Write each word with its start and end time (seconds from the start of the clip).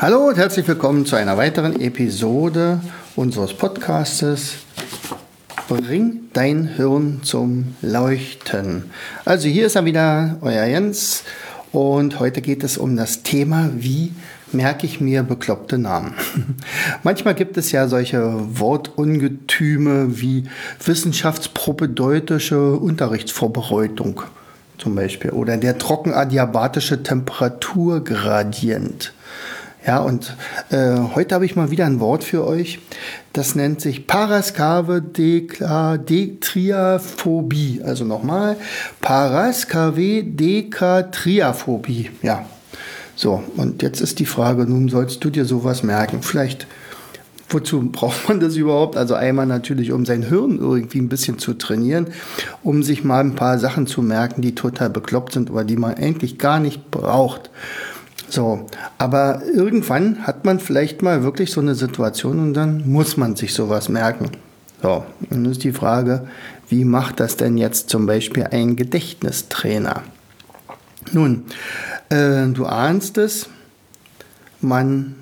Hallo 0.00 0.28
und 0.28 0.38
herzlich 0.38 0.68
willkommen 0.68 1.06
zu 1.06 1.16
einer 1.16 1.36
weiteren 1.36 1.80
Episode 1.80 2.78
unseres 3.16 3.52
Podcastes 3.52 4.58
Bring 5.66 6.20
dein 6.32 6.68
Hirn 6.68 7.22
zum 7.24 7.74
Leuchten. 7.82 8.92
Also 9.24 9.48
hier 9.48 9.66
ist 9.66 9.74
er 9.74 9.86
wieder, 9.86 10.36
euer 10.40 10.66
Jens 10.66 11.24
und 11.72 12.20
heute 12.20 12.42
geht 12.42 12.62
es 12.62 12.78
um 12.78 12.96
das 12.96 13.24
Thema, 13.24 13.70
wie 13.74 14.12
merke 14.52 14.86
ich 14.86 15.00
mir 15.00 15.24
bekloppte 15.24 15.78
Namen. 15.78 16.14
Manchmal 17.02 17.34
gibt 17.34 17.56
es 17.56 17.72
ja 17.72 17.88
solche 17.88 18.60
Wortungetüme 18.60 20.20
wie 20.20 20.44
wissenschaftspropädeutische 20.84 22.74
Unterrichtsvorbereitung 22.74 24.22
zum 24.78 24.94
Beispiel 24.94 25.32
oder 25.32 25.56
der 25.56 25.76
trockenadiabatische 25.76 27.02
Temperaturgradient. 27.02 29.12
Ja, 29.88 29.98
und 30.00 30.36
äh, 30.68 30.96
heute 31.14 31.34
habe 31.34 31.46
ich 31.46 31.56
mal 31.56 31.70
wieder 31.70 31.86
ein 31.86 31.98
Wort 31.98 32.22
für 32.22 32.46
euch. 32.46 32.78
Das 33.32 33.54
nennt 33.54 33.80
sich 33.80 34.06
Paraskave 34.06 35.00
Detriaphobie. 35.00 37.80
Also 37.82 38.04
nochmal, 38.04 38.58
Paraskave 39.00 40.24
Dekatriaphobie. 40.24 42.10
Ja, 42.20 42.44
so, 43.16 43.42
und 43.56 43.82
jetzt 43.82 44.02
ist 44.02 44.18
die 44.18 44.26
Frage, 44.26 44.66
nun 44.66 44.90
sollst 44.90 45.24
du 45.24 45.30
dir 45.30 45.46
sowas 45.46 45.82
merken. 45.82 46.20
Vielleicht, 46.20 46.66
wozu 47.48 47.88
braucht 47.90 48.28
man 48.28 48.40
das 48.40 48.56
überhaupt? 48.56 48.98
Also 48.98 49.14
einmal 49.14 49.46
natürlich, 49.46 49.92
um 49.92 50.04
sein 50.04 50.22
Hirn 50.22 50.58
irgendwie 50.58 50.98
ein 50.98 51.08
bisschen 51.08 51.38
zu 51.38 51.54
trainieren, 51.54 52.08
um 52.62 52.82
sich 52.82 53.04
mal 53.04 53.20
ein 53.20 53.36
paar 53.36 53.58
Sachen 53.58 53.86
zu 53.86 54.02
merken, 54.02 54.42
die 54.42 54.54
total 54.54 54.90
bekloppt 54.90 55.32
sind, 55.32 55.48
aber 55.48 55.64
die 55.64 55.78
man 55.78 55.94
eigentlich 55.94 56.36
gar 56.36 56.60
nicht 56.60 56.90
braucht. 56.90 57.48
So, 58.30 58.66
aber 58.98 59.42
irgendwann 59.46 60.26
hat 60.26 60.44
man 60.44 60.60
vielleicht 60.60 61.02
mal 61.02 61.22
wirklich 61.22 61.50
so 61.50 61.60
eine 61.60 61.74
Situation 61.74 62.38
und 62.40 62.54
dann 62.54 62.88
muss 62.88 63.16
man 63.16 63.36
sich 63.36 63.54
sowas 63.54 63.88
merken. 63.88 64.30
So, 64.82 65.04
und 65.20 65.30
dann 65.30 65.44
ist 65.46 65.64
die 65.64 65.72
Frage, 65.72 66.28
wie 66.68 66.84
macht 66.84 67.20
das 67.20 67.36
denn 67.36 67.56
jetzt 67.56 67.88
zum 67.88 68.06
Beispiel 68.06 68.44
ein 68.44 68.76
Gedächtnistrainer? 68.76 70.02
Nun, 71.12 71.46
äh, 72.10 72.46
du 72.48 72.66
ahnst 72.66 73.16
es, 73.16 73.48
man 74.60 75.16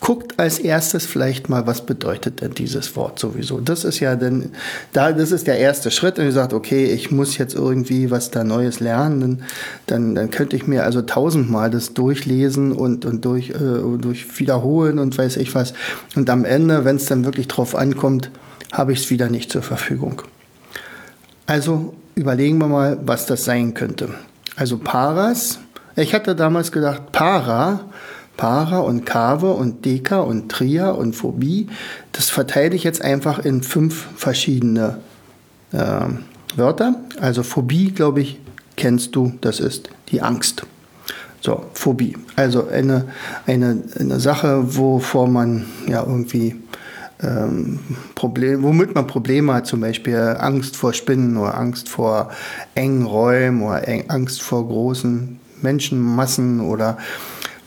guckt 0.00 0.38
als 0.38 0.58
erstes 0.58 1.06
vielleicht 1.06 1.48
mal, 1.48 1.66
was 1.66 1.86
bedeutet 1.86 2.40
denn 2.40 2.52
dieses 2.52 2.96
Wort 2.96 3.18
sowieso. 3.18 3.60
Das 3.60 3.84
ist 3.84 4.00
ja 4.00 4.16
dann, 4.16 4.50
da, 4.92 5.12
das 5.12 5.32
ist 5.32 5.46
der 5.46 5.58
erste 5.58 5.90
Schritt. 5.90 6.18
Und 6.18 6.26
ihr 6.26 6.32
sagt, 6.32 6.52
okay, 6.52 6.84
ich 6.84 7.10
muss 7.10 7.38
jetzt 7.38 7.54
irgendwie 7.54 8.10
was 8.10 8.30
da 8.30 8.44
Neues 8.44 8.80
lernen. 8.80 9.44
Dann, 9.86 10.14
dann 10.14 10.30
könnte 10.30 10.56
ich 10.56 10.66
mir 10.66 10.84
also 10.84 11.02
tausendmal 11.02 11.70
das 11.70 11.94
durchlesen 11.94 12.72
und, 12.72 13.04
und 13.04 13.24
durch, 13.24 13.50
äh, 13.50 13.98
durch 13.98 14.38
wiederholen 14.38 14.98
und 14.98 15.16
weiß 15.16 15.36
ich 15.36 15.54
was. 15.54 15.74
Und 16.14 16.28
am 16.30 16.44
Ende, 16.44 16.84
wenn 16.84 16.96
es 16.96 17.06
dann 17.06 17.24
wirklich 17.24 17.48
drauf 17.48 17.74
ankommt, 17.74 18.30
habe 18.72 18.92
ich 18.92 19.00
es 19.00 19.10
wieder 19.10 19.28
nicht 19.30 19.50
zur 19.50 19.62
Verfügung. 19.62 20.22
Also 21.46 21.94
überlegen 22.14 22.58
wir 22.58 22.68
mal, 22.68 22.98
was 23.04 23.26
das 23.26 23.44
sein 23.44 23.74
könnte. 23.74 24.08
Also 24.56 24.78
Paras. 24.78 25.58
Ich 25.96 26.12
hatte 26.12 26.34
damals 26.34 26.72
gedacht, 26.72 27.12
Para 27.12 27.80
Para 28.36 28.80
und 28.80 29.04
Kave 29.06 29.52
und 29.52 29.84
Deka 29.84 30.20
und 30.20 30.50
Tria 30.50 30.90
und 30.90 31.14
Phobie, 31.14 31.68
das 32.12 32.30
verteile 32.30 32.74
ich 32.74 32.84
jetzt 32.84 33.02
einfach 33.02 33.38
in 33.38 33.62
fünf 33.62 34.06
verschiedene 34.16 34.98
äh, 35.72 36.06
Wörter. 36.56 36.96
Also 37.20 37.42
Phobie, 37.42 37.92
glaube 37.92 38.22
ich, 38.22 38.40
kennst 38.76 39.14
du, 39.14 39.32
das 39.40 39.60
ist 39.60 39.90
die 40.08 40.22
Angst. 40.22 40.66
So, 41.40 41.64
Phobie. 41.74 42.16
Also 42.36 42.68
eine, 42.68 43.06
eine, 43.46 43.82
eine 43.98 44.18
Sache, 44.18 44.76
wovor 44.76 45.28
man 45.28 45.66
ja 45.86 46.02
irgendwie 46.02 46.56
ähm, 47.22 47.80
Problem, 48.14 48.62
womit 48.62 48.94
man 48.94 49.06
Probleme 49.06 49.52
hat, 49.52 49.66
zum 49.66 49.80
Beispiel 49.80 50.36
Angst 50.38 50.76
vor 50.76 50.92
Spinnen 50.92 51.36
oder 51.36 51.56
Angst 51.56 51.88
vor 51.88 52.30
engen 52.74 53.04
Räumen 53.04 53.62
oder 53.62 53.82
Angst 54.08 54.42
vor 54.42 54.66
großen 54.66 55.38
Menschenmassen 55.62 56.60
oder 56.60 56.98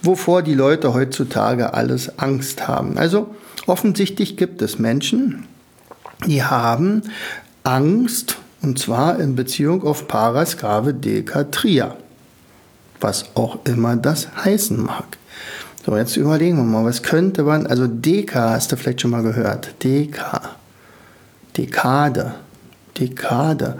wovor 0.02 0.41
die 0.41 0.53
Leute 0.53 0.94
heutzutage 0.94 1.74
alles 1.74 2.19
Angst 2.19 2.68
haben. 2.68 2.97
Also 2.97 3.35
offensichtlich 3.66 4.38
gibt 4.38 4.62
es 4.62 4.80
Menschen, 4.80 5.46
die 6.25 6.44
haben 6.44 7.03
Angst, 7.63 8.38
und 8.62 8.80
zwar 8.80 9.19
in 9.19 9.35
Beziehung 9.35 9.84
auf 9.84 10.08
Parascave 10.08 10.94
Dekatria, 10.94 11.96
was 13.00 13.25
auch 13.35 13.59
immer 13.66 13.96
das 13.96 14.28
heißen 14.44 14.81
mag. 14.81 15.18
So, 15.85 15.96
jetzt 15.96 16.18
überlegen 16.18 16.58
wir 16.58 16.64
mal, 16.64 16.84
was 16.84 17.03
könnte 17.03 17.44
man, 17.44 17.68
also 17.68 17.88
Deka 17.88 18.50
hast 18.50 18.72
du 18.72 18.75
vielleicht 18.75 19.02
schon 19.02 19.12
mal 19.12 19.24
gehört, 19.24 19.75
Deka, 19.84 20.41
Dekade, 21.56 22.34
Dekade, 22.97 23.79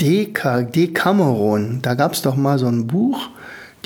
Deka, 0.00 0.62
Dekameron, 0.62 1.80
da 1.82 1.94
gab 1.94 2.12
es 2.12 2.22
doch 2.22 2.36
mal 2.36 2.58
so 2.58 2.66
ein 2.66 2.86
Buch, 2.86 3.28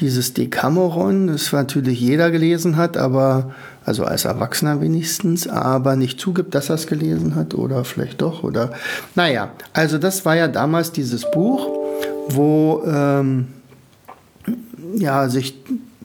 dieses 0.00 0.34
Decameron, 0.34 1.28
das 1.28 1.52
natürlich 1.52 2.00
jeder 2.00 2.30
gelesen 2.30 2.76
hat, 2.76 2.96
aber 2.96 3.52
also 3.84 4.04
als 4.04 4.24
Erwachsener 4.24 4.80
wenigstens, 4.80 5.48
aber 5.48 5.96
nicht 5.96 6.20
zugibt, 6.20 6.54
dass 6.54 6.68
er 6.68 6.76
es 6.76 6.86
gelesen 6.86 7.34
hat 7.34 7.54
oder 7.54 7.84
vielleicht 7.84 8.20
doch 8.20 8.42
oder 8.42 8.72
naja, 9.14 9.50
also 9.72 9.98
das 9.98 10.24
war 10.24 10.36
ja 10.36 10.48
damals 10.48 10.92
dieses 10.92 11.30
Buch, 11.30 11.68
wo 12.28 12.82
ähm, 12.86 13.48
ja 14.94 15.28
sich 15.28 15.54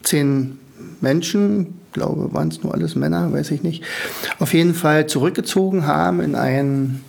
zehn 0.03 0.59
Menschen, 1.01 1.79
glaube 1.94 2.33
waren 2.33 2.50
es 2.50 2.63
nur 2.63 2.73
alles 2.73 2.95
Männer, 2.95 3.31
weiß 3.31 3.51
ich 3.51 3.63
nicht, 3.63 3.83
auf 4.39 4.53
jeden 4.53 4.73
Fall 4.73 5.07
zurückgezogen 5.07 5.85
haben 5.85 6.22
in 6.22 6.35
ein 6.35 7.01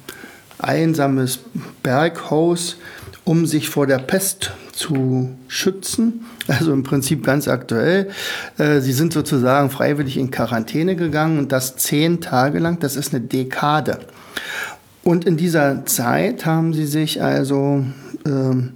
einsames 0.58 1.40
Berghaus, 1.82 2.76
um 3.24 3.46
sich 3.46 3.68
vor 3.68 3.86
der 3.86 3.98
Pest 3.98 4.52
zu 4.76 5.30
schützen. 5.48 6.26
Also 6.46 6.72
im 6.72 6.82
Prinzip 6.82 7.24
ganz 7.24 7.48
aktuell. 7.48 8.10
Äh, 8.58 8.80
sie 8.80 8.92
sind 8.92 9.12
sozusagen 9.12 9.70
freiwillig 9.70 10.16
in 10.16 10.30
Quarantäne 10.30 10.94
gegangen 10.94 11.38
und 11.38 11.50
das 11.50 11.76
zehn 11.76 12.20
Tage 12.20 12.58
lang. 12.58 12.78
Das 12.78 12.94
ist 12.94 13.14
eine 13.14 13.24
Dekade. 13.24 13.98
Und 15.02 15.24
in 15.24 15.36
dieser 15.36 15.86
Zeit 15.86 16.46
haben 16.46 16.74
sie 16.74 16.86
sich 16.86 17.22
also 17.22 17.84
ähm, 18.26 18.72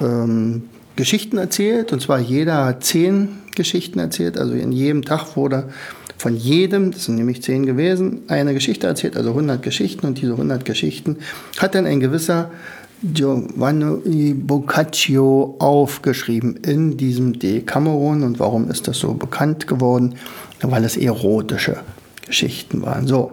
ähm, 0.00 0.64
Geschichten 0.96 1.38
erzählt. 1.38 1.92
Und 1.92 2.02
zwar 2.02 2.18
jeder 2.18 2.66
hat 2.66 2.84
zehn 2.84 3.38
Geschichten 3.56 3.98
erzählt. 3.98 4.36
Also 4.38 4.54
in 4.54 4.72
jedem 4.72 5.04
Tag 5.04 5.36
wurde 5.36 5.70
von 6.18 6.36
jedem, 6.36 6.90
das 6.90 7.06
sind 7.06 7.14
nämlich 7.14 7.42
zehn 7.42 7.64
gewesen, 7.64 8.22
eine 8.28 8.52
Geschichte 8.52 8.86
erzählt, 8.86 9.16
also 9.16 9.30
100 9.30 9.62
Geschichten. 9.62 10.06
Und 10.06 10.20
diese 10.20 10.32
100 10.32 10.66
Geschichten 10.66 11.16
hat 11.58 11.74
dann 11.74 11.86
ein 11.86 12.00
gewisser 12.00 12.50
Giovanni 13.02 14.34
Boccaccio 14.34 15.56
aufgeschrieben 15.58 16.56
in 16.56 16.96
diesem 16.96 17.38
Decameron. 17.38 18.22
Und 18.22 18.38
warum 18.38 18.70
ist 18.70 18.88
das 18.88 18.98
so 18.98 19.14
bekannt 19.14 19.66
geworden? 19.66 20.16
Weil 20.60 20.84
es 20.84 20.96
erotische 20.96 21.78
Geschichten 22.26 22.82
waren. 22.82 23.06
So, 23.06 23.32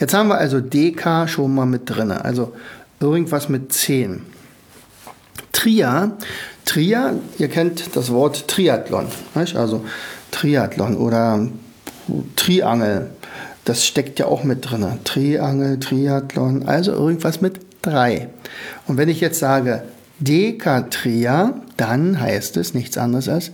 jetzt 0.00 0.14
haben 0.14 0.28
wir 0.28 0.38
also 0.38 0.60
Deka 0.60 1.28
schon 1.28 1.54
mal 1.54 1.66
mit 1.66 1.82
drin. 1.86 2.10
Also 2.10 2.52
irgendwas 3.00 3.48
mit 3.48 3.72
10. 3.72 4.22
Tria, 5.52 6.16
Tria, 6.64 7.14
ihr 7.38 7.48
kennt 7.48 7.94
das 7.94 8.10
Wort 8.10 8.48
Triathlon. 8.48 9.06
Nicht? 9.34 9.56
Also 9.56 9.84
Triathlon 10.30 10.96
oder 10.96 11.46
Triangel. 12.36 13.10
Das 13.64 13.84
steckt 13.84 14.18
ja 14.18 14.26
auch 14.26 14.42
mit 14.42 14.70
drin. 14.70 14.86
Triangel, 15.04 15.78
Triathlon, 15.78 16.64
also 16.66 16.92
irgendwas 16.92 17.40
mit 17.40 17.60
3. 17.82 18.28
Und 18.86 18.96
wenn 18.96 19.08
ich 19.08 19.20
jetzt 19.20 19.38
sage 19.38 19.82
Dekatria, 20.18 21.54
dann 21.76 22.20
heißt 22.20 22.56
es 22.56 22.74
nichts 22.74 22.96
anderes 22.96 23.28
als 23.28 23.50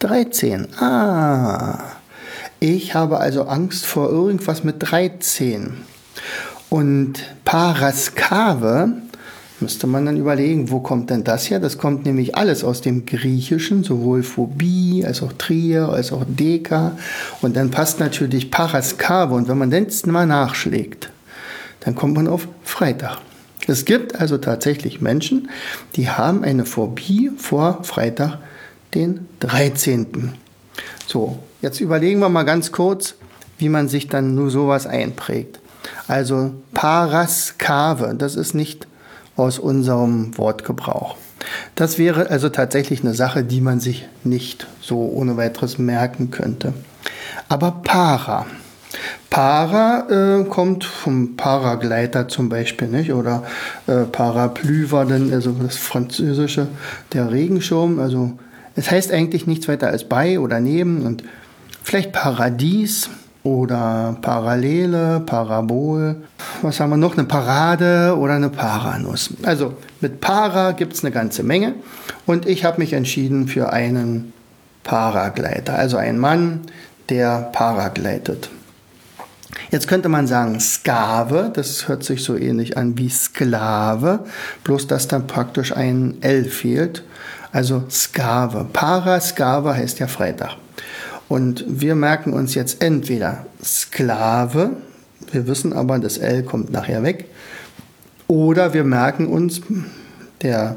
13. 0.00 0.68
Ah, 0.80 1.78
ich 2.60 2.94
habe 2.94 3.18
also 3.18 3.44
Angst 3.44 3.86
vor 3.86 4.10
irgendwas 4.10 4.64
mit 4.64 4.76
13. 4.78 5.74
Und 6.70 7.24
Paraskave, 7.44 8.92
müsste 9.60 9.86
man 9.86 10.06
dann 10.06 10.16
überlegen, 10.16 10.70
wo 10.70 10.80
kommt 10.80 11.10
denn 11.10 11.24
das 11.24 11.50
her? 11.50 11.60
Das 11.60 11.78
kommt 11.78 12.04
nämlich 12.04 12.36
alles 12.36 12.64
aus 12.64 12.80
dem 12.80 13.06
Griechischen, 13.06 13.84
sowohl 13.84 14.22
Phobie 14.22 15.04
als 15.06 15.22
auch 15.22 15.32
Trier 15.32 15.88
als 15.88 16.12
auch 16.12 16.24
Deka. 16.26 16.92
Und 17.40 17.56
dann 17.56 17.70
passt 17.70 18.00
natürlich 18.00 18.50
Paraskave. 18.50 19.34
Und 19.34 19.48
wenn 19.48 19.58
man 19.58 19.70
jetzt 19.70 20.06
mal 20.06 20.26
nachschlägt, 20.26 21.10
dann 21.80 21.94
kommt 21.94 22.14
man 22.14 22.28
auf 22.28 22.48
Freitag. 22.64 23.18
Es 23.68 23.84
gibt 23.84 24.18
also 24.18 24.38
tatsächlich 24.38 25.02
Menschen, 25.02 25.50
die 25.94 26.08
haben 26.08 26.42
eine 26.42 26.64
Phobie 26.64 27.30
vor 27.36 27.84
Freitag, 27.84 28.38
den 28.94 29.28
13. 29.40 30.32
So, 31.06 31.38
jetzt 31.60 31.78
überlegen 31.80 32.20
wir 32.20 32.30
mal 32.30 32.44
ganz 32.44 32.72
kurz, 32.72 33.14
wie 33.58 33.68
man 33.68 33.88
sich 33.88 34.08
dann 34.08 34.34
nur 34.34 34.50
sowas 34.50 34.86
einprägt. 34.86 35.60
Also 36.06 36.54
Paraskave, 36.72 38.14
das 38.16 38.36
ist 38.36 38.54
nicht 38.54 38.86
aus 39.36 39.58
unserem 39.58 40.36
Wortgebrauch. 40.38 41.16
Das 41.74 41.98
wäre 41.98 42.30
also 42.30 42.48
tatsächlich 42.48 43.02
eine 43.02 43.12
Sache, 43.12 43.44
die 43.44 43.60
man 43.60 43.80
sich 43.80 44.08
nicht 44.24 44.66
so 44.80 45.10
ohne 45.12 45.36
weiteres 45.36 45.76
merken 45.76 46.30
könnte. 46.30 46.72
Aber 47.50 47.82
Para. 47.84 48.46
Para 49.30 50.06
äh, 50.08 50.44
kommt 50.44 50.84
vom 50.84 51.36
Paragleiter 51.36 52.28
zum 52.28 52.48
Beispiel, 52.48 52.88
nicht? 52.88 53.12
Oder 53.12 53.44
äh, 53.86 54.04
Parapluie 54.04 54.90
war 54.90 55.04
dann 55.04 55.32
also 55.32 55.52
das 55.52 55.76
Französische, 55.76 56.68
der 57.12 57.30
Regenschirm. 57.30 57.98
Also 58.00 58.32
es 58.74 58.90
heißt 58.90 59.12
eigentlich 59.12 59.46
nichts 59.46 59.68
weiter 59.68 59.88
als 59.88 60.04
bei 60.04 60.40
oder 60.40 60.60
neben 60.60 61.02
und 61.02 61.24
vielleicht 61.82 62.12
Paradies 62.12 63.10
oder 63.42 64.16
Parallele, 64.22 65.20
Parabol. 65.20 66.16
Was 66.62 66.80
haben 66.80 66.90
wir 66.90 66.96
noch? 66.96 67.16
Eine 67.16 67.24
Parade 67.24 68.16
oder 68.18 68.34
eine 68.34 68.48
Paranuss. 68.48 69.30
Also 69.42 69.74
mit 70.00 70.20
Para 70.20 70.72
gibt 70.72 70.94
es 70.94 71.04
eine 71.04 71.12
ganze 71.12 71.42
Menge 71.42 71.74
und 72.26 72.46
ich 72.46 72.64
habe 72.64 72.80
mich 72.80 72.92
entschieden 72.92 73.46
für 73.46 73.72
einen 73.72 74.32
Paragleiter, 74.84 75.74
also 75.74 75.98
ein 75.98 76.18
Mann, 76.18 76.62
der 77.08 77.50
paragleitet. 77.52 78.50
Jetzt 79.70 79.88
könnte 79.88 80.08
man 80.08 80.26
sagen 80.26 80.60
Skave, 80.60 81.50
das 81.54 81.88
hört 81.88 82.04
sich 82.04 82.22
so 82.22 82.36
ähnlich 82.36 82.76
an 82.76 82.98
wie 82.98 83.08
Sklave, 83.08 84.20
bloß 84.64 84.86
dass 84.86 85.08
dann 85.08 85.26
praktisch 85.26 85.74
ein 85.74 86.16
L 86.20 86.44
fehlt. 86.44 87.04
Also 87.52 87.84
Skave. 87.90 88.66
Paraskave 88.72 89.74
heißt 89.74 89.98
ja 89.98 90.06
Freitag. 90.06 90.56
Und 91.28 91.64
wir 91.66 91.94
merken 91.94 92.32
uns 92.32 92.54
jetzt 92.54 92.82
entweder 92.82 93.46
Sklave, 93.62 94.70
wir 95.30 95.46
wissen 95.46 95.72
aber, 95.72 95.98
das 95.98 96.16
L 96.16 96.42
kommt 96.42 96.72
nachher 96.72 97.02
weg, 97.02 97.26
oder 98.26 98.72
wir 98.74 98.84
merken 98.84 99.26
uns, 99.26 99.60
der 100.42 100.76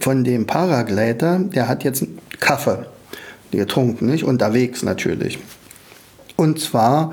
von 0.00 0.24
dem 0.24 0.46
Paragleiter, 0.46 1.38
der 1.38 1.68
hat 1.68 1.84
jetzt 1.84 2.04
Kaffee 2.40 2.86
getrunken, 3.50 4.06
nicht? 4.06 4.24
Unterwegs 4.24 4.82
natürlich. 4.82 5.38
Und 6.36 6.60
zwar, 6.60 7.12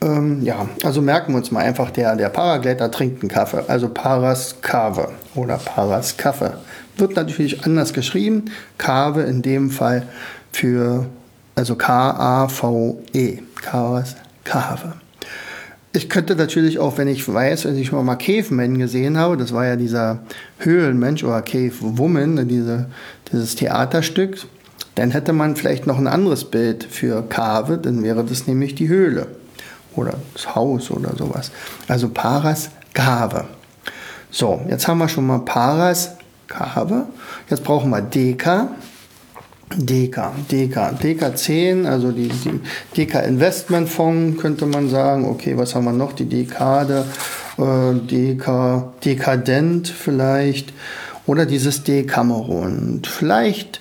ähm, 0.00 0.42
ja, 0.42 0.68
also 0.84 1.00
merken 1.00 1.32
wir 1.32 1.38
uns 1.38 1.50
mal 1.50 1.64
einfach, 1.64 1.90
der, 1.90 2.16
der 2.16 2.28
Paragleiter 2.28 2.90
trinkt 2.90 3.22
einen 3.22 3.30
Kaffee, 3.30 3.64
also 3.68 3.88
Paraskave 3.88 5.10
oder 5.34 5.56
Paraskaffe. 5.56 6.58
Wird 6.96 7.16
natürlich 7.16 7.64
anders 7.64 7.92
geschrieben, 7.92 8.46
Kave 8.78 9.22
in 9.22 9.42
dem 9.42 9.70
Fall 9.70 10.06
für 10.52 11.06
also 11.54 11.74
K-A-V-E. 11.74 13.38
Kave. 13.62 14.04
Ich 15.92 16.10
könnte 16.10 16.36
natürlich 16.36 16.78
auch, 16.78 16.98
wenn 16.98 17.08
ich 17.08 17.26
weiß, 17.26 17.64
wenn 17.64 17.78
ich 17.78 17.90
mal 17.90 18.16
Caveman 18.16 18.78
gesehen 18.78 19.16
habe, 19.16 19.38
das 19.38 19.54
war 19.54 19.64
ja 19.64 19.76
dieser 19.76 20.20
Höhlenmensch 20.58 21.24
oder 21.24 21.40
Cave 21.40 21.72
Woman, 21.80 22.46
diese, 22.46 22.86
dieses 23.32 23.56
Theaterstück, 23.56 24.36
dann 24.96 25.10
hätte 25.10 25.32
man 25.32 25.56
vielleicht 25.56 25.86
noch 25.86 25.98
ein 25.98 26.06
anderes 26.06 26.44
Bild 26.44 26.84
für 26.84 27.22
Kave, 27.22 27.78
dann 27.78 28.02
wäre 28.02 28.24
das 28.24 28.46
nämlich 28.46 28.74
die 28.74 28.88
Höhle 28.88 29.28
oder 29.94 30.14
das 30.32 30.54
Haus 30.54 30.90
oder 30.90 31.14
sowas. 31.16 31.52
Also 31.86 32.08
Paras 32.08 32.70
Kave. 32.94 33.44
So, 34.30 34.60
jetzt 34.68 34.88
haben 34.88 34.98
wir 34.98 35.08
schon 35.08 35.26
mal 35.26 35.40
Paras 35.40 36.16
Kave. 36.46 37.06
Jetzt 37.48 37.62
brauchen 37.62 37.90
wir 37.90 38.00
Deka. 38.00 38.68
Deka, 39.74 40.32
Deka, 40.50 40.92
Deka 40.92 41.34
10, 41.34 41.86
also 41.86 42.12
die, 42.12 42.28
die 42.28 42.60
Deka 42.96 43.18
Investmentfonds 43.18 44.40
könnte 44.40 44.64
man 44.64 44.88
sagen. 44.88 45.24
Okay, 45.24 45.58
was 45.58 45.74
haben 45.74 45.86
wir 45.86 45.92
noch? 45.92 46.12
Die 46.12 46.26
Dekade, 46.26 47.04
äh, 47.58 47.94
Deka, 47.94 48.92
Dekadent 49.04 49.88
vielleicht 49.88 50.72
oder 51.26 51.46
dieses 51.46 51.82
Dekameron. 51.82 53.02
Vielleicht 53.04 53.80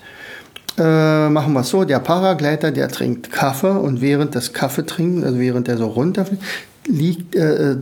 äh, 0.78 1.30
machen 1.30 1.54
wir 1.54 1.62
es 1.62 1.70
so, 1.70 1.84
der 1.84 2.00
Paragleiter, 2.00 2.72
der 2.72 2.90
trinkt 2.90 3.32
Kaffee 3.32 3.72
und 3.72 4.02
während 4.02 4.36
des 4.36 4.54
Kaffeetrinken, 4.54 5.24
also 5.24 5.40
während 5.40 5.68
er 5.68 5.78
so 5.78 5.88
runterfliegt, 5.88 6.44
liegt, 6.88 7.36
äh, 7.36 7.72
äh, 7.72 7.78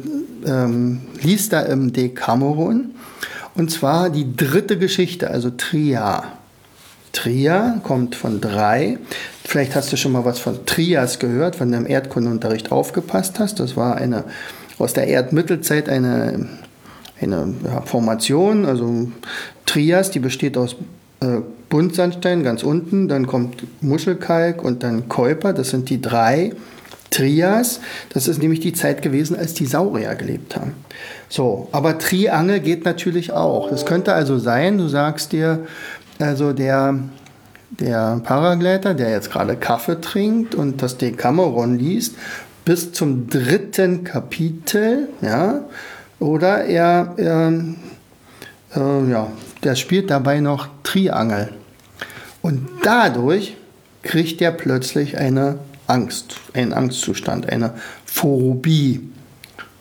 ähm, 0.46 1.02
liest 1.22 1.54
er 1.54 1.68
im 1.68 1.94
Dekameron 1.94 2.92
und 3.56 3.72
zwar 3.72 4.10
die 4.10 4.36
dritte 4.36 4.78
Geschichte, 4.78 5.30
also 5.30 5.50
Tria. 5.52 6.24
Tria 7.12 7.80
kommt 7.84 8.16
von 8.16 8.42
drei. 8.42 8.98
Vielleicht 9.46 9.76
hast 9.76 9.92
du 9.92 9.98
schon 9.98 10.14
mal 10.14 10.26
was 10.26 10.40
von 10.40 10.66
Trias 10.66 11.20
gehört, 11.20 11.60
wenn 11.60 11.72
du 11.72 11.78
im 11.78 11.86
Erdkundeunterricht 11.86 12.72
aufgepasst 12.72 13.40
hast. 13.40 13.60
Das 13.60 13.78
war 13.78 13.98
eine 13.98 14.24
aus 14.80 14.94
der 14.94 15.08
Erdmittelzeit 15.08 15.90
eine, 15.90 16.48
eine 17.22 17.54
ja, 17.64 17.82
Formation, 17.82 18.66
also 18.66 19.12
Trias, 19.66 20.10
die 20.10 20.20
besteht 20.20 20.58
aus 20.58 20.76
äh, 21.22 21.42
Buntsandstein 21.74 22.44
ganz 22.44 22.62
unten, 22.62 23.08
dann 23.08 23.26
kommt 23.26 23.64
Muschelkalk 23.82 24.64
und 24.64 24.84
dann 24.84 25.10
Käuper. 25.10 25.54
Das 25.54 25.72
sind 25.72 25.90
die 25.90 26.00
drei 26.00 26.54
Trias. 27.10 27.80
Das 28.10 28.28
ist 28.28 28.38
nämlich 28.38 28.60
die 28.60 28.74
Zeit 28.74 29.02
gewesen, 29.02 29.36
als 29.36 29.56
die 29.56 29.66
Saurier 29.66 30.14
gelebt 30.14 30.56
haben. 30.56 30.76
So, 31.30 31.70
aber 31.72 31.98
Triangel 31.98 32.60
geht 32.60 32.86
natürlich 32.86 33.32
auch. 33.32 33.72
Es 33.72 33.88
könnte 33.88 34.14
also 34.14 34.38
sein, 34.38 34.78
du 34.78 34.88
sagst 34.88 35.32
dir, 35.32 35.66
also 36.20 36.54
der, 36.54 37.00
der 37.72 38.22
Paragleiter, 38.24 38.94
der 38.94 39.10
jetzt 39.10 39.32
gerade 39.32 39.56
Kaffee 39.56 40.00
trinkt 40.00 40.54
und 40.54 40.84
das 40.84 41.00
Decameron 41.00 41.80
liest, 41.80 42.14
bis 42.66 42.94
zum 42.94 43.28
dritten 43.30 44.04
Kapitel, 44.04 45.10
ja, 45.24 45.62
oder 46.20 46.66
er, 46.66 47.16
er 47.18 47.52
äh, 48.76 49.10
ja, 49.10 49.32
der 49.64 49.74
spielt 49.74 50.12
dabei 50.12 50.40
noch 50.40 50.68
Triangel. 50.84 51.50
Und 52.44 52.68
dadurch 52.84 53.56
kriegt 54.04 54.42
er 54.42 54.52
plötzlich 54.52 55.18
eine 55.18 55.60
Angst, 55.88 56.36
einen 56.54 56.74
Angstzustand, 56.74 57.50
eine 57.50 57.74
Phobie. 58.06 59.10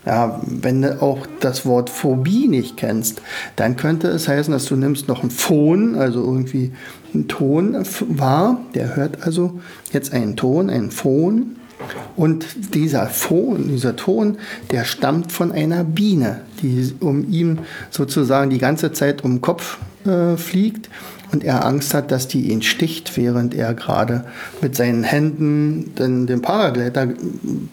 Ja, 0.06 0.40
wenn 0.46 0.82
du 0.82 1.02
auch 1.02 1.26
das 1.40 1.66
Wort 1.66 1.90
Phobie 1.90 2.48
nicht 2.48 2.76
kennst, 2.76 3.20
dann 3.56 3.76
könnte 3.76 4.08
es 4.08 4.26
heißen, 4.26 4.52
dass 4.52 4.64
du 4.64 4.76
nimmst 4.76 5.06
noch 5.08 5.20
einen 5.20 5.30
Phon, 5.30 5.96
also 5.96 6.20
irgendwie 6.20 6.72
einen 7.12 7.28
Ton 7.28 7.84
wahr. 8.08 8.60
Der 8.74 8.96
hört 8.96 9.22
also 9.24 9.60
jetzt 9.92 10.12
einen 10.12 10.36
Ton, 10.36 10.70
einen 10.70 10.90
Phon. 10.90 11.56
Und 12.16 12.74
dieser 12.74 13.08
Phon, 13.08 13.68
dieser 13.68 13.96
Ton, 13.96 14.38
der 14.70 14.84
stammt 14.84 15.32
von 15.32 15.50
einer 15.50 15.82
Biene, 15.82 16.42
die 16.62 16.94
um 17.00 17.28
ihm 17.28 17.58
sozusagen 17.90 18.50
die 18.50 18.58
ganze 18.58 18.92
Zeit 18.92 19.24
um 19.24 19.36
den 19.36 19.40
Kopf 19.40 19.78
äh, 20.04 20.36
fliegt 20.36 20.88
und 21.32 21.44
er 21.44 21.64
Angst 21.64 21.94
hat, 21.94 22.10
dass 22.10 22.28
die 22.28 22.50
ihn 22.50 22.62
sticht, 22.62 23.16
während 23.16 23.54
er 23.54 23.74
gerade 23.74 24.24
mit 24.60 24.76
seinen 24.76 25.02
Händen 25.02 25.94
den, 25.94 26.26
den 26.26 26.42
Paragleiter 26.42 27.08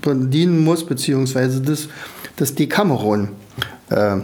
bedienen 0.01 0.63
muss, 0.63 0.85
beziehungsweise 0.85 1.61
das 1.61 1.89
das 2.39 2.55
Decameron 2.55 3.29
äh, 3.89 4.17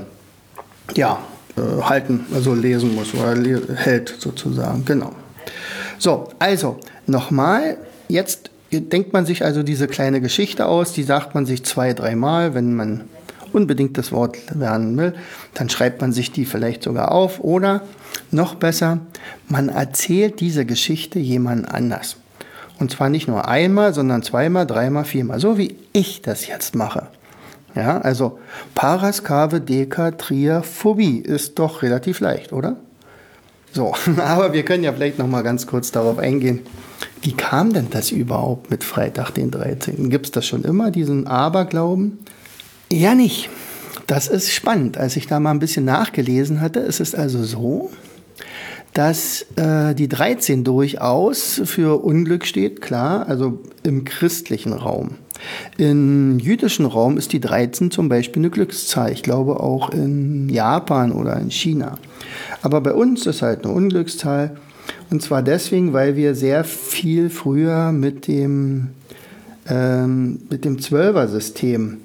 ja, 0.95 1.19
äh, 1.57 1.81
halten, 1.81 2.25
also 2.33 2.53
lesen 2.53 2.95
muss 2.95 3.13
oder 3.13 3.35
hält 3.75 4.15
sozusagen. 4.17 4.85
Genau. 4.85 5.11
So, 5.97 6.29
also 6.39 6.79
nochmal, 7.07 7.77
jetzt 8.07 8.49
denkt 8.71 9.13
man 9.13 9.25
sich 9.25 9.43
also 9.43 9.63
diese 9.63 9.87
kleine 9.87 10.21
Geschichte 10.21 10.65
aus, 10.65 10.93
die 10.93 11.03
sagt 11.03 11.35
man 11.35 11.45
sich 11.45 11.63
zwei, 11.63 11.93
dreimal, 11.93 12.53
wenn 12.53 12.75
man 12.75 13.01
unbedingt 13.53 13.97
das 13.97 14.11
Wort 14.11 14.37
lernen 14.53 14.97
will, 14.97 15.13
dann 15.53 15.69
schreibt 15.69 16.01
man 16.01 16.11
sich 16.11 16.31
die 16.31 16.45
vielleicht 16.45 16.83
sogar 16.83 17.11
auf 17.11 17.39
oder 17.39 17.81
noch 18.35 18.55
besser, 18.55 18.99
man 19.47 19.69
erzählt 19.69 20.39
diese 20.39 20.65
Geschichte 20.65 21.19
jemand 21.19 21.67
anders. 21.67 22.17
Und 22.79 22.91
zwar 22.91 23.09
nicht 23.09 23.27
nur 23.27 23.47
einmal, 23.47 23.93
sondern 23.93 24.21
zweimal, 24.21 24.67
dreimal, 24.67 25.05
viermal, 25.05 25.39
so 25.39 25.57
wie 25.57 25.77
ich 25.93 26.21
das 26.21 26.47
jetzt 26.47 26.75
mache. 26.75 27.07
Ja, 27.73 27.99
also 27.99 28.39
Paraskave 28.73 29.59
Deka 29.59 30.13
Phobie 30.61 31.19
ist 31.19 31.59
doch 31.59 31.81
relativ 31.81 32.19
leicht, 32.19 32.53
oder? 32.53 32.77
So, 33.73 33.93
aber 34.17 34.53
wir 34.53 34.63
können 34.63 34.83
ja 34.83 34.93
vielleicht 34.93 35.19
noch 35.19 35.27
mal 35.27 35.41
ganz 35.41 35.67
kurz 35.67 35.91
darauf 35.91 36.17
eingehen. 36.17 36.61
Wie 37.21 37.33
kam 37.33 37.73
denn 37.73 37.87
das 37.89 38.11
überhaupt 38.11 38.69
mit 38.69 38.83
Freitag 38.83 39.31
den 39.31 39.51
13.? 39.51 40.09
Gibt 40.09 40.27
es 40.27 40.31
das 40.31 40.45
schon 40.45 40.63
immer, 40.63 40.91
diesen 40.91 41.27
Aberglauben? 41.27 42.19
Ja, 42.91 43.15
nicht. 43.15 43.49
Das 44.07 44.27
ist 44.27 44.51
spannend. 44.51 44.97
Als 44.97 45.15
ich 45.15 45.27
da 45.27 45.39
mal 45.39 45.51
ein 45.51 45.59
bisschen 45.59 45.85
nachgelesen 45.85 46.61
hatte, 46.61 46.79
ist 46.79 46.99
es 46.99 47.15
also 47.15 47.43
so, 47.43 47.89
dass 48.95 49.45
äh, 49.57 49.93
die 49.93 50.07
13 50.07 50.63
durchaus 50.63 51.61
für 51.65 52.01
Unglück 52.03 52.45
steht, 52.45 52.81
klar, 52.81 53.27
also 53.27 53.59
im 53.83 54.05
christlichen 54.05 54.71
Raum. 54.71 55.15
Im 55.77 56.39
jüdischen 56.39 56.85
Raum 56.85 57.17
ist 57.17 57.33
die 57.33 57.41
13 57.41 57.91
zum 57.91 58.07
Beispiel 58.07 58.39
eine 58.41 58.49
Glückszahl. 58.49 59.11
Ich 59.11 59.21
glaube 59.21 59.59
auch 59.59 59.89
in 59.89 60.47
Japan 60.47 61.11
oder 61.11 61.37
in 61.37 61.51
China. 61.51 61.97
Aber 62.61 62.79
bei 62.79 62.93
uns 62.93 63.25
ist 63.25 63.41
halt 63.41 63.65
eine 63.65 63.73
Unglückszahl. 63.73 64.55
Und 65.09 65.21
zwar 65.21 65.43
deswegen, 65.43 65.91
weil 65.91 66.15
wir 66.15 66.33
sehr 66.33 66.63
viel 66.63 67.29
früher 67.29 67.91
mit 67.91 68.27
dem, 68.27 68.91
ähm, 69.67 70.39
mit 70.49 70.63
dem 70.63 70.79
Zwölfer-System 70.81 71.97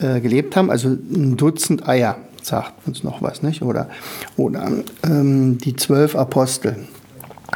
äh, 0.00 0.20
gelebt 0.20 0.56
haben. 0.56 0.68
Also 0.68 0.88
ein 0.88 1.36
Dutzend 1.36 1.88
Eier 1.88 2.16
sagt 2.44 2.86
uns 2.86 3.02
noch 3.02 3.22
was, 3.22 3.42
nicht? 3.42 3.62
Oder, 3.62 3.88
oder 4.36 4.70
ähm, 5.04 5.58
die 5.58 5.76
zwölf 5.76 6.16
Apostel. 6.16 6.76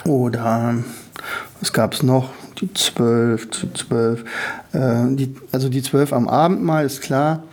Oder 0.04 0.76
was 1.60 1.72
gab 1.72 1.94
es 1.94 2.02
noch? 2.02 2.30
Die 2.60 2.72
zwölf, 2.74 3.48
die 3.50 3.72
zwölf. 3.72 4.24
Äh, 4.72 5.14
die, 5.14 5.34
also 5.52 5.68
die 5.68 5.82
zwölf 5.82 6.12
am 6.12 6.28
Abendmahl 6.28 6.86
ist 6.86 7.02
klar. 7.02 7.44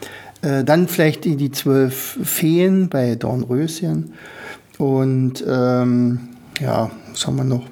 Äh, 0.42 0.64
dann 0.64 0.88
vielleicht 0.88 1.26
die, 1.26 1.36
die 1.36 1.52
zwölf 1.52 2.18
Feen 2.24 2.90
bei 2.90 3.16
Dornröschen. 3.16 4.14
Und 4.78 5.44
ähm, 5.48 6.30
ja, 6.60 6.92
was 7.12 7.28
haben 7.28 7.38
wir 7.38 7.44
noch? 7.44 7.66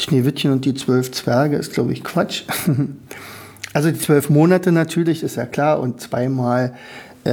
Schneewittchen 0.00 0.52
und 0.52 0.64
die 0.64 0.74
zwölf 0.74 1.10
Zwerge 1.10 1.56
ist, 1.56 1.72
glaube 1.72 1.92
ich, 1.92 2.04
Quatsch. 2.04 2.44
also 3.72 3.90
die 3.90 3.98
zwölf 3.98 4.30
Monate 4.30 4.70
natürlich, 4.70 5.22
ist 5.22 5.36
ja 5.36 5.46
klar. 5.46 5.80
Und 5.80 6.00
zweimal 6.00 6.74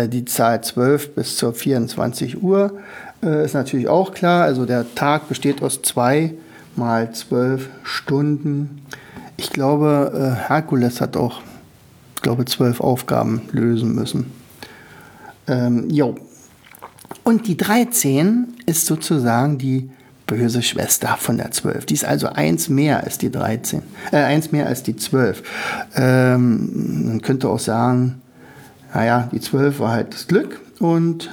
die 0.07 0.25
Zahl 0.25 0.63
12 0.63 1.15
bis 1.15 1.37
zur 1.37 1.53
24 1.53 2.41
Uhr 2.43 2.73
äh, 3.23 3.45
ist 3.45 3.53
natürlich 3.53 3.87
auch 3.87 4.13
klar. 4.13 4.43
Also 4.43 4.65
der 4.65 4.85
Tag 4.95 5.27
besteht 5.27 5.61
aus 5.61 5.81
zwei 5.81 6.33
mal 6.75 7.11
zwölf 7.13 7.69
Stunden. 7.83 8.81
Ich 9.37 9.49
glaube, 9.49 10.11
äh, 10.13 10.49
Herkules 10.49 11.01
hat 11.01 11.17
auch, 11.17 11.41
ich 12.15 12.21
glaube, 12.21 12.45
zwölf 12.45 12.81
Aufgaben 12.81 13.41
lösen 13.51 13.93
müssen. 13.95 14.31
Ähm, 15.47 15.89
jo. 15.89 16.15
Und 17.23 17.47
die 17.47 17.57
13 17.57 18.53
ist 18.65 18.85
sozusagen 18.85 19.57
die 19.57 19.89
böse 20.27 20.61
Schwester 20.61 21.17
von 21.19 21.37
der 21.37 21.51
12. 21.51 21.85
Die 21.85 21.93
ist 21.93 22.05
also 22.05 22.27
eins 22.27 22.69
mehr 22.69 23.03
als 23.03 23.17
die 23.17 23.31
13, 23.31 23.81
äh, 24.11 24.17
eins 24.17 24.51
mehr 24.51 24.67
als 24.67 24.83
die 24.83 24.95
12. 24.95 25.43
Ähm, 25.95 27.07
man 27.07 27.21
könnte 27.21 27.49
auch 27.49 27.59
sagen, 27.59 28.21
naja, 28.95 29.29
die 29.31 29.41
12 29.41 29.79
war 29.79 29.91
halt 29.91 30.13
das 30.13 30.25
Glück 30.25 30.61
und 30.79 31.29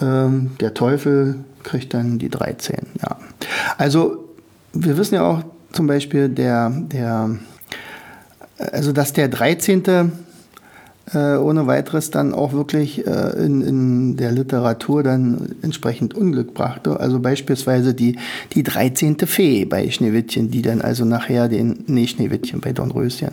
ähm, 0.00 0.50
der 0.60 0.74
Teufel 0.74 1.36
kriegt 1.62 1.94
dann 1.94 2.18
die 2.18 2.28
13. 2.28 2.78
Ja. 3.00 3.16
Also 3.78 4.24
wir 4.72 4.98
wissen 4.98 5.14
ja 5.14 5.22
auch 5.22 5.42
zum 5.70 5.86
Beispiel, 5.86 6.28
der, 6.28 6.70
der, 6.70 7.30
also 8.58 8.92
dass 8.92 9.12
der 9.12 9.28
13. 9.28 10.12
Äh, 11.12 11.36
ohne 11.36 11.66
weiteres 11.66 12.10
dann 12.10 12.32
auch 12.32 12.54
wirklich 12.54 13.06
äh, 13.06 13.44
in, 13.44 13.60
in 13.60 14.16
der 14.16 14.32
Literatur 14.32 15.02
dann 15.02 15.54
entsprechend 15.60 16.14
Unglück 16.14 16.54
brachte. 16.54 16.98
Also 16.98 17.20
beispielsweise 17.20 17.92
die, 17.92 18.18
die 18.54 18.62
13. 18.62 19.18
Fee 19.18 19.66
bei 19.66 19.90
Schneewittchen, 19.90 20.50
die 20.50 20.62
dann 20.62 20.80
also 20.80 21.04
nachher 21.04 21.48
den, 21.48 21.84
nee, 21.88 22.06
Schneewittchen 22.06 22.60
bei 22.60 22.72
Dornröschen, 22.72 23.32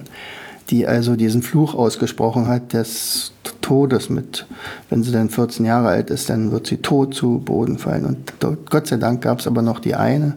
die 0.70 0.88
also 0.88 1.16
diesen 1.16 1.42
Fluch 1.42 1.76
ausgesprochen 1.76 2.48
hat 2.48 2.74
des 2.74 3.34
Todes 3.62 4.10
mit, 4.10 4.46
wenn 4.90 5.04
sie 5.04 5.12
dann 5.12 5.30
14 5.30 5.66
Jahre 5.66 5.90
alt 5.90 6.10
ist, 6.10 6.30
dann 6.30 6.52
wird 6.52 6.68
sie 6.68 6.78
tot 6.78 7.14
zu 7.14 7.40
Boden 7.40 7.78
fallen. 7.78 8.06
Und 8.06 8.34
Gott 8.70 8.88
sei 8.88 8.98
Dank 8.98 9.22
gab 9.22 9.40
es 9.40 9.48
aber 9.48 9.62
noch 9.62 9.80
die 9.80 9.96
eine, 9.96 10.36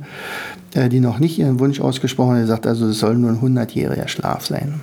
äh, 0.75 0.89
die 0.89 1.01
noch 1.01 1.19
nicht 1.19 1.39
ihren 1.39 1.59
Wunsch 1.61 1.81
ausgesprochen 1.81 2.37
hat, 2.37 2.43
die 2.43 2.49
sagt 2.49 2.67
also, 2.67 2.89
es 2.89 2.99
soll 2.99 3.17
nur 3.17 3.31
ein 3.31 3.41
100-jähriger 3.41 4.09
Schlaf 4.09 4.47
sein. 4.47 4.81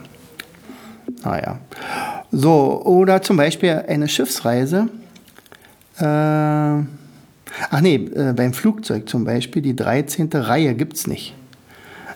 Naja. 1.24 1.60
So, 2.32 2.82
oder 2.84 3.22
zum 3.22 3.38
Beispiel 3.38 3.84
eine 3.88 4.08
Schiffsreise. 4.08 4.88
Äh, 5.98 6.04
ach 6.04 6.86
nee, 7.82 7.96
äh, 7.96 8.34
beim 8.34 8.54
Flugzeug 8.54 9.08
zum 9.10 9.26
Beispiel, 9.26 9.62
die 9.62 9.76
13. 9.76 10.30
Reihe 10.34 10.74
gibt 10.74 10.96
es 10.96 11.08
nicht. 11.08 11.36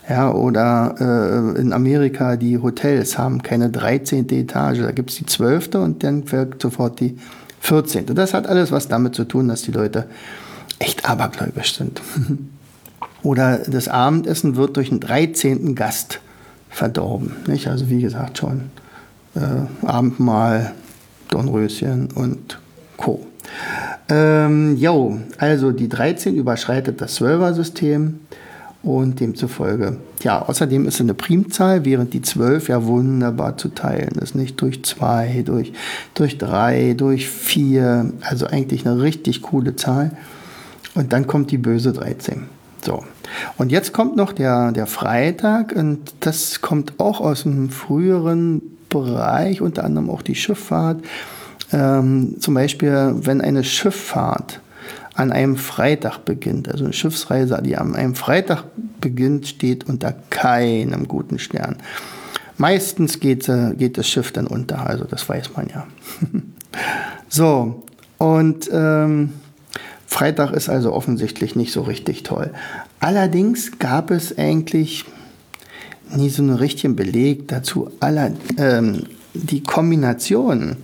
Ja, 0.08 0.32
oder 0.32 0.96
äh, 1.00 1.60
in 1.60 1.74
Amerika 1.74 2.36
die 2.36 2.60
Hotels 2.60 3.18
haben 3.18 3.42
keine 3.42 3.70
13. 3.70 4.30
Etage, 4.30 4.80
da 4.80 4.92
gibt 4.92 5.10
es 5.10 5.18
die 5.18 5.26
12. 5.26 5.76
und 5.76 6.04
dann 6.04 6.26
folgt 6.26 6.62
sofort 6.62 7.00
die 7.00 7.18
14. 7.62 8.06
Das 8.14 8.34
hat 8.34 8.48
alles 8.48 8.72
was 8.72 8.88
damit 8.88 9.16
zu 9.16 9.24
tun, 9.26 9.48
dass 9.48 9.64
die 9.64 9.72
Leute 9.72 10.06
echt 10.78 11.10
abergläubisch 11.10 11.76
sind. 11.76 12.02
oder 13.24 13.58
das 13.58 13.88
Abendessen 13.88 14.56
wird 14.56 14.78
durch 14.78 14.92
einen 14.92 15.00
13. 15.00 15.74
Gast 15.74 16.20
verdorben. 16.70 17.36
Nicht? 17.48 17.68
Also 17.68 17.90
wie 17.90 18.02
gesagt 18.02 18.38
schon 18.38 18.70
äh, 19.36 19.86
Abendmahl, 19.86 20.74
Dornröschen 21.30 22.10
und 22.14 22.60
Co. 22.98 23.26
Ähm, 24.10 24.78
jo, 24.78 25.20
also 25.38 25.72
die 25.72 25.90
13 25.90 26.36
überschreitet 26.36 27.02
das 27.02 27.20
12er-System 27.20 28.20
und 28.86 29.20
demzufolge, 29.20 29.98
ja, 30.22 30.44
außerdem 30.44 30.88
ist 30.88 30.96
es 30.96 31.02
eine 31.02 31.16
Primzahl, 31.16 31.86
während 31.86 32.14
die 32.14 32.22
12 32.22 32.70
ja 32.70 32.86
wunderbar 32.86 33.58
zu 33.58 33.70
teilen 33.70 34.16
ist, 34.22 34.36
nicht 34.36 34.62
durch 34.62 34.84
2, 34.84 35.44
durch, 35.46 35.74
durch 36.14 36.38
3, 36.38 36.94
durch 36.94 37.28
4, 37.28 38.14
also 38.22 38.46
eigentlich 38.46 38.86
eine 38.86 39.02
richtig 39.02 39.42
coole 39.42 39.76
Zahl. 39.76 40.12
Und 40.94 41.14
dann 41.14 41.28
kommt 41.28 41.52
die 41.52 41.58
böse 41.58 41.92
13. 41.94 42.44
So. 42.84 43.04
Und 43.58 43.72
jetzt 43.72 43.92
kommt 43.92 44.16
noch 44.16 44.32
der, 44.32 44.72
der 44.72 44.86
Freitag 44.86 45.76
und 45.76 46.14
das 46.20 46.62
kommt 46.62 47.00
auch 47.00 47.20
aus 47.20 47.44
dem 47.44 47.70
früheren 47.70 48.62
Bereich, 48.90 49.62
unter 49.62 49.84
anderem 49.84 50.10
auch 50.10 50.22
die 50.22 50.36
Schifffahrt. 50.36 51.04
Ähm, 51.74 52.36
zum 52.40 52.54
Beispiel, 52.54 53.16
wenn 53.18 53.42
eine 53.42 53.64
Schifffahrt 53.64 54.62
an 55.16 55.32
einem 55.32 55.56
Freitag 55.56 56.26
beginnt, 56.26 56.70
also 56.70 56.84
eine 56.84 56.94
Schiffsreise, 56.94 57.62
die 57.64 57.78
an 57.78 57.96
einem 57.96 58.16
Freitag 58.16 58.66
beginnt, 59.00 59.48
steht 59.48 59.88
unter 59.88 60.14
keinem 60.30 61.08
guten 61.08 61.40
Stern. 61.40 61.78
Meistens 62.58 63.20
geht, 63.20 63.50
geht 63.78 63.98
das 63.98 64.08
Schiff 64.08 64.32
dann 64.32 64.48
unter, 64.48 64.88
also 64.88 65.06
das 65.06 65.28
weiß 65.28 65.56
man 65.56 65.68
ja. 65.68 65.88
so, 67.30 67.84
und 68.18 68.70
ähm, 68.72 69.34
Freitag 70.06 70.52
ist 70.52 70.70
also 70.70 70.94
offensichtlich 70.94 71.56
nicht 71.56 71.74
so 71.74 71.82
richtig 71.82 72.24
toll. 72.24 72.52
Allerdings 73.00 73.80
gab 73.80 74.12
es 74.12 74.38
eigentlich 74.38 75.06
nie 76.16 76.30
so 76.30 76.42
einen 76.42 76.56
richtigen 76.56 76.96
Beleg 76.96 77.48
dazu. 77.48 77.92
Aller, 78.00 78.32
ähm, 78.58 79.04
die 79.36 79.64
Kombination 79.64 80.78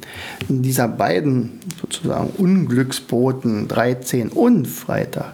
dieser 0.47 0.87
beiden 0.87 1.59
sozusagen 1.79 2.29
Unglücksboten 2.37 3.67
13 3.67 4.29
und 4.29 4.67
Freitag, 4.67 5.33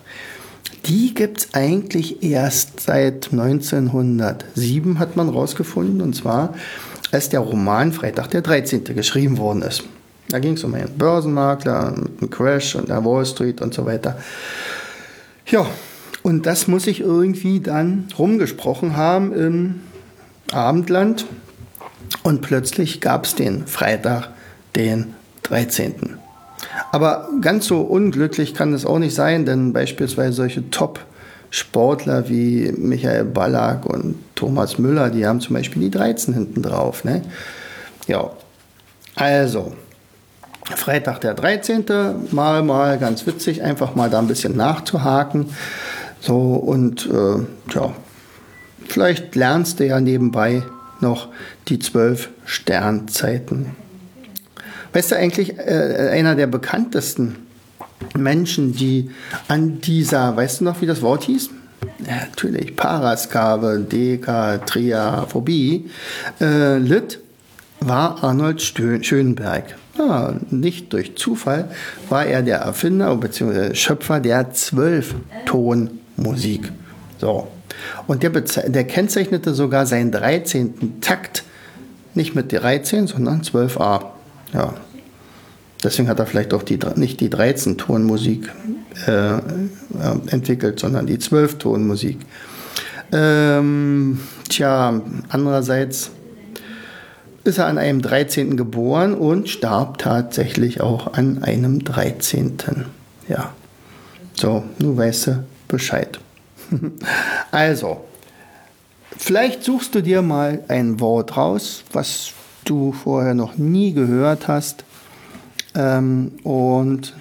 die 0.86 1.14
gibt 1.14 1.40
es 1.40 1.54
eigentlich 1.54 2.24
erst 2.24 2.80
seit 2.80 3.32
1907, 3.32 5.00
hat 5.00 5.18
man 5.18 5.30
rausgefunden, 5.30 6.02
und 6.02 6.16
zwar 6.16 6.54
als 7.12 7.30
der 7.30 7.42
Roman 7.42 7.92
Freitag 7.92 8.30
der 8.30 8.42
13. 8.42 8.84
geschrieben 8.84 9.38
worden 9.38 9.62
ist. 9.64 9.84
Da 10.30 10.40
ging 10.40 10.54
es 10.54 10.64
um 10.64 10.74
einen 10.74 10.98
Börsenmakler 10.98 11.92
mit 11.92 12.22
einem 12.22 12.30
Crash 12.30 12.76
und 12.76 12.90
der 12.90 13.04
Wall 13.04 13.26
Street 13.26 13.62
und 13.62 13.74
so 13.74 13.86
weiter. 13.86 14.18
Ja, 15.48 15.66
und 16.24 16.46
das 16.46 16.68
muss 16.68 16.88
ich 16.88 17.00
irgendwie 17.00 17.62
dann 17.62 18.08
rumgesprochen 18.18 18.98
haben 18.98 19.34
im 19.34 19.82
Abendland. 20.52 21.26
Und 22.24 22.42
plötzlich 22.42 23.02
gab 23.02 23.26
es 23.26 23.36
den 23.36 23.68
Freitag, 23.68 24.30
den 24.76 25.14
13. 25.44 26.18
Aber 26.92 27.30
ganz 27.42 27.68
so 27.68 27.82
unglücklich 27.82 28.54
kann 28.54 28.74
es 28.74 28.86
auch 28.86 29.00
nicht 29.00 29.16
sein, 29.16 29.46
denn 29.46 29.74
beispielsweise 29.74 30.34
solche 30.34 30.70
Top-Sportler 30.70 32.30
wie 32.30 32.72
Michael 32.76 33.26
Ballack 33.26 33.86
und 33.86 34.16
Thomas 34.36 34.78
Müller, 34.78 35.10
die 35.10 35.26
haben 35.26 35.40
zum 35.40 35.56
Beispiel 35.56 35.84
die 35.84 35.92
13 35.92 36.34
hinten 36.34 36.62
drauf. 36.62 37.04
Ne? 37.04 37.22
Ja, 38.08 38.32
also, 39.16 39.74
Freitag 40.76 41.22
der 41.22 41.34
13. 41.34 41.86
Mal, 42.32 42.64
mal 42.64 42.98
ganz 42.98 43.26
witzig, 43.26 43.64
einfach 43.64 43.96
mal 43.96 44.10
da 44.10 44.20
ein 44.20 44.28
bisschen 44.28 44.56
nachzuhaken. 44.56 45.48
So, 46.20 46.38
und 46.38 47.08
äh, 47.08 47.74
ja, 47.74 47.94
vielleicht 48.88 49.36
lernst 49.36 49.80
du 49.80 49.86
ja 49.86 50.00
nebenbei 50.00 50.64
noch 51.02 51.30
die 51.68 51.80
zwölf 51.80 52.30
Sternzeiten. 52.46 53.76
Weißt 54.94 55.12
du 55.12 55.16
eigentlich, 55.16 55.58
äh, 55.58 56.10
einer 56.12 56.36
der 56.36 56.48
bekanntesten 56.48 57.36
Menschen, 58.16 58.74
die 58.74 59.10
an 59.48 59.82
dieser, 59.82 60.36
weißt 60.36 60.62
du 60.62 60.66
noch, 60.66 60.82
wie 60.82 60.86
das 60.86 61.02
Wort 61.02 61.24
hieß? 61.26 61.50
Ja, 62.08 62.16
natürlich, 62.28 62.76
Paraskave, 62.76 63.80
Dekatriaphobie, 63.80 65.90
äh, 66.40 66.78
litt, 66.78 67.20
war 67.80 68.24
Arnold 68.24 68.62
Schönberg. 68.62 69.76
Ja, 69.98 70.36
nicht 70.52 70.94
durch 70.94 71.18
Zufall 71.18 71.70
war 72.10 72.26
er 72.26 72.44
der 72.44 72.60
Erfinder 72.60 73.16
bzw. 73.16 73.74
Schöpfer 73.74 74.20
der 74.20 74.52
Zwölftonmusik. 74.52 76.72
So. 77.20 77.48
Und 78.08 78.24
der, 78.24 78.30
der 78.32 78.84
kennzeichnete 78.86 79.54
sogar 79.54 79.86
seinen 79.86 80.12
13. 80.12 81.02
Takt 81.02 81.44
nicht 82.14 82.36
mit 82.36 82.52
13, 82.52 83.08
sondern 83.08 83.42
12a. 83.42 84.06
Ja. 84.54 84.74
Deswegen 85.84 86.10
hat 86.10 86.20
er 86.20 86.26
vielleicht 86.26 86.54
auch 86.54 86.64
die, 86.64 86.80
nicht 86.96 87.20
die 87.20 87.30
13-Ton-Musik 87.30 88.52
äh, 89.06 89.38
entwickelt, 90.32 90.80
sondern 90.80 91.06
die 91.06 91.18
12-Ton-Musik. 91.18 92.20
Ähm, 93.12 94.20
tja, 94.50 95.02
andererseits 95.30 96.12
ist 97.44 97.60
er 97.60 97.68
an 97.68 97.78
einem 97.78 98.02
13. 98.02 98.58
geboren 98.58 99.14
und 99.14 99.48
starb 99.48 100.00
tatsächlich 100.00 100.82
auch 100.82 101.14
an 101.14 101.44
einem 101.44 101.84
13. 101.84 102.58
Ja. 103.30 103.54
So, 104.34 104.64
nun 104.80 104.98
weißt 104.98 105.28
du 105.28 105.44
Bescheid. 105.68 106.20
also, 107.52 108.02
vielleicht 109.16 109.64
suchst 109.64 109.96
du 109.96 110.02
dir 110.02 110.22
mal 110.22 110.64
ein 110.68 111.00
Wort 111.00 111.38
raus, 111.38 111.84
was 111.92 112.32
du 112.66 112.92
vorher 112.92 113.34
noch 113.34 113.58
nie 113.58 113.94
gehört 113.94 114.48
hast 114.48 114.84
ähm, 115.76 116.34
und 116.44 117.14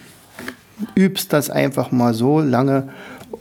übst 0.95 1.33
das 1.33 1.51
einfach 1.51 1.93
mal 1.93 2.15
so 2.15 2.41
lange, 2.41 2.89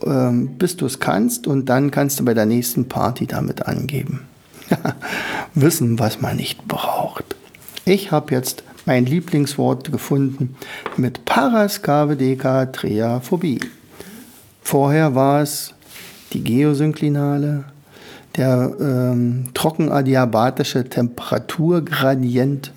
ähm, 0.05 0.57
bis 0.57 0.75
du 0.77 0.85
es 0.85 0.99
kannst 0.99 1.47
und 1.47 1.67
dann 1.67 1.91
kannst 1.91 2.19
du 2.19 2.25
bei 2.25 2.33
der 2.33 2.45
nächsten 2.45 2.87
Party 2.87 3.27
damit 3.27 3.67
angeben. 3.67 4.21
Wissen, 5.53 5.99
was 5.99 6.21
man 6.21 6.37
nicht 6.37 6.65
braucht. 6.67 7.35
Ich 7.85 8.11
habe 8.11 8.33
jetzt 8.33 8.63
mein 8.85 9.05
Lieblingswort 9.05 9.91
gefunden 9.91 10.55
mit 10.97 11.25
Paraskavedekatreaphobie. 11.25 13.59
Vorher 14.61 15.13
war 15.15 15.41
es 15.41 15.74
die 16.33 16.43
Geosynklinale, 16.43 17.65
der 18.35 18.73
ähm, 18.79 19.45
trockenadiabatische 19.53 20.89
Temperaturgradient 20.89 22.71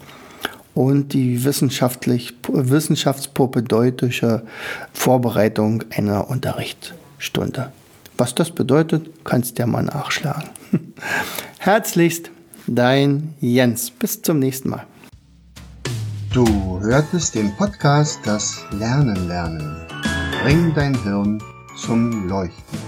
und 0.74 1.12
die 1.12 1.44
wissenschaftlich, 1.44 2.34
wissenschaftspropädeutische 2.46 4.42
Vorbereitung 4.92 5.82
einer 5.90 6.30
Unterrichtsstunde. 6.30 7.72
Was 8.16 8.34
das 8.34 8.50
bedeutet, 8.52 9.10
kannst 9.24 9.58
du 9.58 9.62
ja 9.62 9.66
mal 9.66 9.82
nachschlagen. 9.82 10.48
Herzlichst, 11.58 12.30
dein 12.66 13.34
Jens. 13.40 13.90
Bis 13.90 14.22
zum 14.22 14.38
nächsten 14.38 14.70
Mal. 14.70 14.86
Du 16.32 16.46
hörtest 16.80 17.34
den 17.34 17.56
Podcast 17.56 18.20
Das 18.24 18.60
Lernen 18.72 19.28
lernen. 19.28 19.76
Bring 20.42 20.72
dein 20.74 21.00
Hirn 21.02 21.42
zum 21.76 22.28
Leuchten. 22.28 22.87